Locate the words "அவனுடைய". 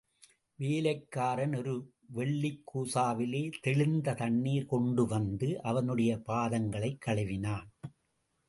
5.61-6.21